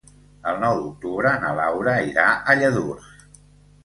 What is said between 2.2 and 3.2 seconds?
a Lladurs.